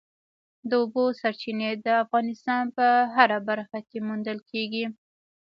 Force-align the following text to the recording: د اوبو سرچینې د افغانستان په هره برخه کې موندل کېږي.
د 0.69 0.71
اوبو 0.81 1.03
سرچینې 1.21 1.71
د 1.85 1.87
افغانستان 2.03 2.63
په 2.77 2.87
هره 3.15 3.39
برخه 3.49 3.79
کې 3.89 3.97
موندل 4.07 4.39
کېږي. 4.51 4.85